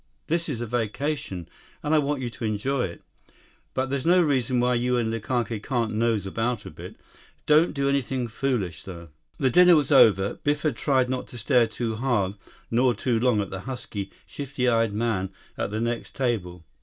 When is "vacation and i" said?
0.65-1.99